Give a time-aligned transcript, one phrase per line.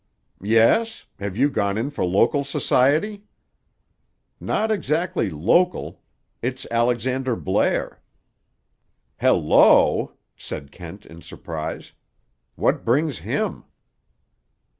[0.41, 1.05] "Yes?
[1.19, 3.21] Have you gone in for local society?"
[4.39, 6.01] "Not exactly local.
[6.41, 8.01] It's Alexander Blair."
[9.17, 11.91] "Hel lo!" said Kent in surprise.
[12.55, 13.63] "What brings him?"